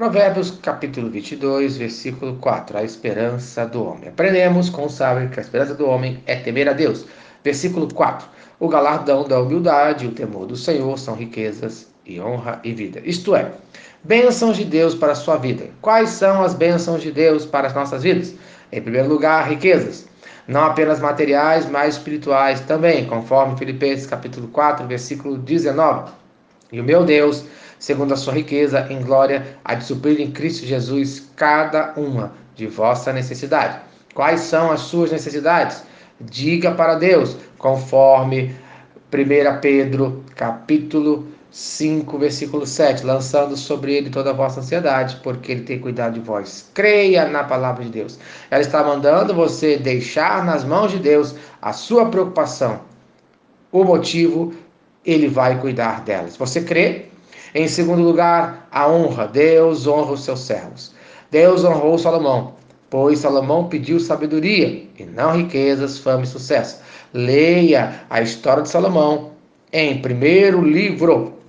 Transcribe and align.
Provérbios 0.00 0.52
capítulo 0.62 1.10
22, 1.10 1.76
versículo 1.76 2.36
4, 2.36 2.78
a 2.78 2.82
esperança 2.82 3.66
do 3.66 3.84
homem. 3.84 4.08
Aprendemos 4.08 4.70
com 4.70 4.86
o 4.86 4.88
sábio 4.88 5.28
que 5.28 5.38
a 5.38 5.42
esperança 5.42 5.74
do 5.74 5.86
homem 5.86 6.22
é 6.24 6.36
temer 6.36 6.70
a 6.70 6.72
Deus. 6.72 7.04
Versículo 7.44 7.86
4, 7.92 8.26
o 8.58 8.66
galardão 8.66 9.28
da 9.28 9.38
humildade 9.38 10.06
e 10.06 10.08
o 10.08 10.12
temor 10.12 10.46
do 10.46 10.56
Senhor 10.56 10.98
são 10.98 11.14
riquezas 11.14 11.86
e 12.06 12.18
honra 12.18 12.60
e 12.64 12.72
vida. 12.72 13.02
Isto 13.04 13.36
é, 13.36 13.52
bênçãos 14.02 14.56
de 14.56 14.64
Deus 14.64 14.94
para 14.94 15.12
a 15.12 15.14
sua 15.14 15.36
vida. 15.36 15.66
Quais 15.82 16.08
são 16.08 16.42
as 16.42 16.54
bênçãos 16.54 17.02
de 17.02 17.12
Deus 17.12 17.44
para 17.44 17.66
as 17.66 17.74
nossas 17.74 18.02
vidas? 18.02 18.34
Em 18.72 18.80
primeiro 18.80 19.06
lugar, 19.06 19.46
riquezas. 19.46 20.08
Não 20.48 20.64
apenas 20.64 20.98
materiais, 20.98 21.68
mas 21.68 21.96
espirituais 21.96 22.60
também, 22.60 23.04
conforme 23.04 23.58
Filipenses 23.58 24.06
capítulo 24.06 24.48
4, 24.48 24.86
versículo 24.86 25.36
19. 25.36 26.10
E 26.72 26.80
o 26.80 26.84
meu 26.84 27.04
Deus 27.04 27.44
segundo 27.80 28.14
a 28.14 28.16
sua 28.16 28.34
riqueza 28.34 28.86
em 28.90 29.02
glória, 29.02 29.58
a 29.64 29.74
de 29.74 29.84
suprir 29.84 30.20
em 30.20 30.30
Cristo 30.30 30.64
Jesus 30.64 31.28
cada 31.34 31.94
uma 31.96 32.32
de 32.54 32.68
vossa 32.68 33.12
necessidade. 33.12 33.80
Quais 34.14 34.42
são 34.42 34.70
as 34.70 34.80
suas 34.82 35.10
necessidades? 35.10 35.82
Diga 36.20 36.72
para 36.72 36.94
Deus, 36.94 37.36
conforme 37.58 38.54
1 39.12 39.60
Pedro, 39.60 40.22
capítulo 40.36 41.26
5, 41.50 42.18
versículo 42.18 42.66
7, 42.66 43.04
lançando 43.04 43.56
sobre 43.56 43.94
ele 43.94 44.10
toda 44.10 44.30
a 44.30 44.34
vossa 44.34 44.60
ansiedade, 44.60 45.18
porque 45.22 45.50
ele 45.50 45.62
tem 45.62 45.80
cuidado 45.80 46.14
de 46.14 46.20
vós. 46.20 46.70
Creia 46.74 47.26
na 47.26 47.42
palavra 47.42 47.82
de 47.82 47.90
Deus. 47.90 48.18
Ela 48.50 48.60
está 48.60 48.84
mandando 48.84 49.34
você 49.34 49.76
deixar 49.76 50.44
nas 50.44 50.64
mãos 50.64 50.92
de 50.92 50.98
Deus 50.98 51.34
a 51.62 51.72
sua 51.72 52.06
preocupação. 52.06 52.80
O 53.72 53.82
motivo, 53.84 54.52
ele 55.04 55.28
vai 55.28 55.58
cuidar 55.58 56.02
delas. 56.02 56.36
Você 56.36 56.60
crê? 56.60 57.09
Em 57.54 57.66
segundo 57.66 58.02
lugar, 58.02 58.68
a 58.70 58.88
honra. 58.88 59.26
Deus 59.26 59.86
honra 59.86 60.12
os 60.12 60.24
seus 60.24 60.40
servos. 60.40 60.92
Deus 61.30 61.64
honrou 61.64 61.98
Salomão, 61.98 62.54
pois 62.88 63.20
Salomão 63.20 63.68
pediu 63.68 64.00
sabedoria 64.00 64.86
e 64.98 65.04
não 65.04 65.36
riquezas, 65.36 65.98
fama 65.98 66.24
e 66.24 66.26
sucesso. 66.26 66.80
Leia 67.12 68.02
a 68.08 68.20
história 68.20 68.62
de 68.62 68.68
Salomão 68.68 69.30
em 69.72 70.00
primeiro 70.00 70.62
livro 70.62 71.39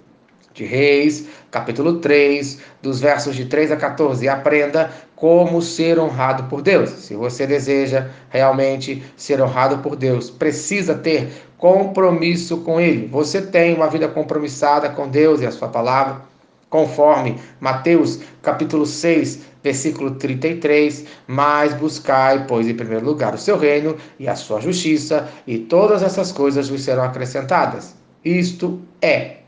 de 0.54 0.66
Reis, 0.66 1.26
capítulo 1.50 2.00
3, 2.00 2.60
dos 2.82 3.00
versos 3.00 3.36
de 3.36 3.46
3 3.46 3.72
a 3.72 3.78
14, 3.78 4.26
e 4.26 4.30
aprenda 4.30 4.92
como 5.16 5.62
ser 5.62 6.00
honrado 6.00 6.44
por 6.44 6.62
Deus. 6.62 6.90
Se 6.90 7.16
você 7.16 7.46
deseja 7.46 8.10
realmente 8.30 9.04
ser 9.16 9.42
honrado 9.42 9.78
por 9.80 9.96
Deus, 9.96 10.30
precisa 10.30 10.96
ter 10.96 11.32
compromisso 11.58 12.58
com 12.58 12.82
Ele. 12.82 13.08
Você 13.08 13.42
tem 13.42 13.76
uma 13.76 13.88
vida 13.88 14.08
compromissada 14.08 14.90
com 14.90 15.08
Deus 15.08 15.42
e 15.42 15.46
a 15.46 15.52
Sua 15.52 15.68
palavra, 15.68 16.22
conforme 16.70 17.38
Mateus 17.60 18.20
capítulo 18.42 18.86
6, 18.86 19.42
versículo 19.62 20.12
33, 20.16 21.06
mas 21.28 21.74
buscai, 21.74 22.46
pois, 22.48 22.68
em 22.68 22.74
primeiro 22.74 23.06
lugar 23.06 23.36
o 23.36 23.38
seu 23.38 23.58
reino 23.58 23.96
e 24.18 24.28
a 24.28 24.36
sua 24.36 24.60
justiça, 24.60 25.28
e 25.46 25.60
todas 25.60 26.02
essas 26.02 26.32
coisas 26.32 26.70
vos 26.70 26.82
serão 26.82 27.04
acrescentadas. 27.04 27.94
Isto 28.24 28.82
é 29.02 29.41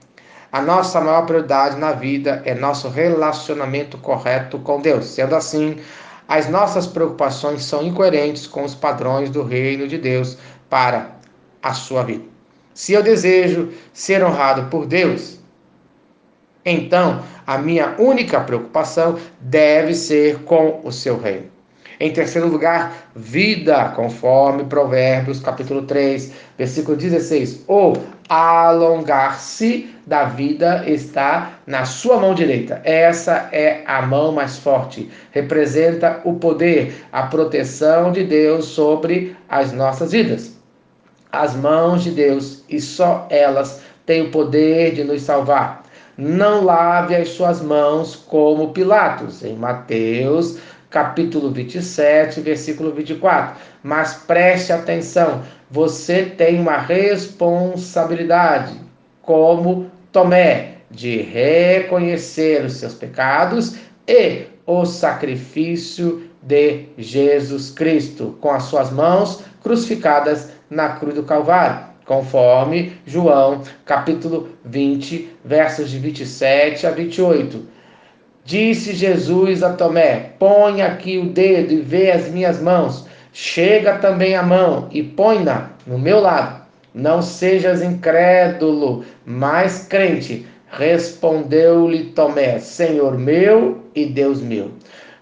a 0.54 0.62
nossa 0.62 1.02
maior 1.02 1.26
prioridade 1.26 1.78
na 1.78 1.94
vida 1.94 2.44
é 2.46 2.54
nosso 2.54 2.88
relacionamento 2.88 3.98
correto 3.98 4.60
com 4.60 4.80
Deus. 4.80 5.06
Sendo 5.08 5.36
assim, 5.36 5.78
as 6.28 6.48
nossas 6.48 6.86
preocupações 6.86 7.66
são 7.66 7.82
incoerentes 7.82 8.45
com 8.45 8.64
os 8.64 8.76
padrões 8.76 9.32
do 9.32 9.42
reino 9.42 9.88
de 9.88 9.98
Deus 9.98 10.38
para 10.70 11.10
a 11.60 11.73
sua 11.73 12.04
vida. 12.04 12.23
Se 12.72 12.94
eu 12.94 13.02
desejo 13.02 13.73
ser 13.92 14.23
honrado 14.23 14.70
por 14.70 14.86
Deus, 14.86 15.40
então 16.64 17.23
a 17.48 17.58
minha 17.58 17.95
única 17.98 18.40
preocupação 18.40 19.17
deve 19.40 19.95
ser 19.95 20.44
com 20.44 20.82
o 20.84 20.92
seu 20.92 21.20
reino. 21.20 21.48
Em 21.99 22.11
terceiro 22.11 22.47
lugar, 22.47 23.09
vida, 23.16 23.89
conforme 23.95 24.63
Provérbios 24.66 25.39
capítulo 25.39 25.83
3, 25.83 26.31
versículo 26.58 26.98
16. 26.98 27.64
Ou 27.67 27.98
alongar-se 28.27 29.89
da 30.05 30.26
vida 30.26 30.83
está 30.87 31.53
na 31.67 31.86
sua 31.86 32.17
mão 32.17 32.33
direita. 32.33 32.82
Essa 32.83 33.49
é 33.52 33.83
a 33.86 34.02
mão 34.02 34.32
mais 34.32 34.58
forte. 34.58 35.09
Representa 35.32 36.20
o 36.23 36.33
poder, 36.33 37.05
a 37.11 37.23
proteção 37.23 38.11
de 38.11 38.23
Deus 38.23 38.65
sobre 38.65 39.36
as 39.48 39.71
nossas 39.71 40.11
vidas. 40.11 40.53
As 41.32 41.55
mãos 41.55 42.03
de 42.03 42.11
Deus 42.11 42.64
e 42.70 42.82
só 42.82 43.27
elas 43.30 43.82
têm 44.05 44.23
o 44.23 44.32
poder 44.32 44.93
de 44.93 45.03
nos 45.03 45.21
salvar. 45.21 45.83
Não 46.15 46.64
lave 46.64 47.15
as 47.15 47.30
suas 47.30 47.59
mãos 47.59 48.15
como 48.15 48.71
Pilatos, 48.71 49.43
em 49.43 49.55
Mateus 49.55 50.59
capítulo 50.93 51.52
27, 51.52 52.39
versículo 52.39 52.93
24. 52.93 53.59
Mas 53.81 54.14
preste 54.14 54.71
atenção, 54.71 55.42
você 55.70 56.23
tem 56.23 56.58
uma 56.59 56.77
responsabilidade, 56.77 58.80
como 59.23 59.92
Tomé, 60.11 60.76
de 60.92 61.23
reconhecer 61.23 62.64
os 62.64 62.73
seus 62.73 62.93
pecados 62.93 63.76
e 64.08 64.43
o 64.67 64.86
sacrifício 64.86 66.30
de 66.43 66.86
Jesus 66.98 67.71
Cristo, 67.71 68.37
com 68.39 68.52
as 68.52 68.61
suas 68.64 68.92
mãos 68.92 69.43
crucificadas 69.64 70.52
na 70.70 70.89
cruz 70.89 71.15
do 71.15 71.23
Calvário, 71.23 71.87
conforme 72.05 72.93
João, 73.08 73.64
capítulo 73.83 74.49
20, 74.64 75.37
versos 75.43 75.89
de 75.89 75.98
27 75.98 76.86
a 76.86 76.92
28. 76.92 77.73
Disse 78.45 78.93
Jesus 78.93 79.64
a 79.64 79.71
Tomé: 79.71 80.31
Põe 80.37 80.81
aqui 80.81 81.17
o 81.17 81.30
dedo 81.30 81.71
e 81.71 81.80
vê 81.81 82.11
as 82.11 82.27
minhas 82.30 82.61
mãos. 82.61 83.08
Chega 83.31 83.98
também 83.99 84.36
a 84.36 84.43
mão 84.43 84.89
e 84.92 85.02
põe-na 85.02 85.70
no 85.87 85.98
meu 85.98 86.20
lado. 86.20 86.61
Não 86.93 87.21
sejas 87.21 87.82
incrédulo, 87.82 89.05
mas 89.26 89.87
crente. 89.87 90.45
Respondeu-lhe 90.70 92.11
Tomé: 92.11 92.59
Senhor 92.59 93.17
meu 93.17 93.86
e 93.95 94.05
Deus 94.05 94.42
meu. 94.42 94.71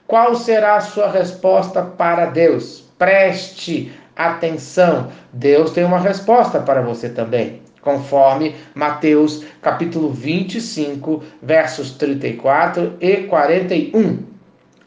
Qual 0.08 0.34
será 0.34 0.78
a 0.78 0.82
sua 0.82 1.10
resposta 1.12 1.84
para 1.84 2.26
Deus? 2.26 2.84
Preste 2.98 3.92
atenção. 4.16 5.10
Deus 5.32 5.72
tem 5.72 5.84
uma 5.84 6.00
resposta 6.00 6.60
para 6.60 6.82
você 6.82 7.08
também 7.08 7.62
conforme 7.82 8.56
Mateus 8.74 9.44
capítulo 9.62 10.12
25, 10.12 11.24
versos 11.42 11.92
34 11.92 12.98
e 13.02 13.18
41. 13.24 14.32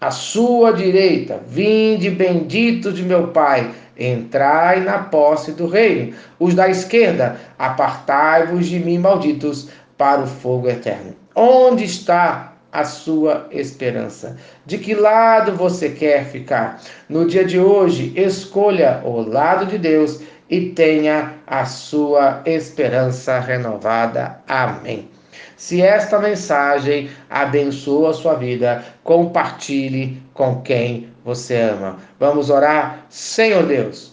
A 0.01 0.11
sua 0.11 0.73
direita, 0.73 1.41
vinde 1.49 2.11
bendito 2.11 2.93
de 2.93 3.03
meu 3.03 3.29
Pai, 3.29 3.71
entrai 3.99 4.81
na 4.81 4.99
posse 4.99 5.53
do 5.53 5.67
reino. 5.67 6.15
Os 6.39 6.55
da 6.55 6.69
esquerda, 6.69 7.41
apartai-vos 7.59 8.67
de 8.67 8.79
mim, 8.79 8.99
malditos, 8.99 9.69
para 9.97 10.23
o 10.23 10.27
fogo 10.27 10.69
eterno. 10.69 11.15
Onde 11.35 11.85
está 11.85 12.53
a 12.71 12.85
sua 12.85 13.47
esperança? 13.51 14.37
De 14.67 14.79
que 14.79 14.95
lado 14.95 15.53
você 15.53 15.89
quer 15.89 16.27
ficar? 16.27 16.83
No 17.09 17.27
dia 17.27 17.45
de 17.45 17.59
hoje, 17.59 18.13
escolha 18.17 19.01
o 19.05 19.23
lado 19.23 19.67
de 19.67 19.79
Deus 19.79 20.21
e 20.49 20.71
tenha 20.71 21.35
a 21.47 21.65
sua 21.65 22.43
esperança 22.45 23.39
renovada. 23.39 24.41
Amém. 24.47 25.09
Se 25.57 25.81
esta 25.81 26.19
mensagem 26.19 27.09
abençoa 27.31 28.11
a 28.11 28.15
sua 28.15 28.35
vida, 28.35 28.85
compartilhe 29.03 30.23
com 30.35 30.61
quem 30.63 31.09
você 31.25 31.57
ama. 31.57 31.97
Vamos 32.19 32.51
orar? 32.51 33.07
Senhor 33.09 33.65
Deus, 33.65 34.13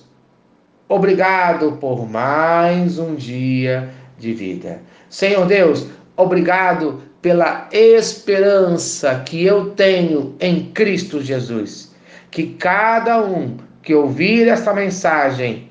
obrigado 0.88 1.74
por 1.74 2.08
mais 2.10 3.00
um 3.00 3.16
dia 3.16 3.90
de 4.18 4.34
vida. 4.34 4.82
Senhor 5.10 5.46
Deus, 5.46 5.88
obrigado 6.16 7.02
pela 7.22 7.68
esperança 7.72 9.22
que 9.26 9.44
eu 9.44 9.72
tenho 9.72 10.36
em 10.40 10.72
Cristo 10.72 11.22
Jesus. 11.22 11.94
Que 12.30 12.48
cada 12.54 13.22
um 13.22 13.58
que 13.84 13.94
ouvir 13.94 14.48
esta 14.48 14.74
mensagem 14.74 15.71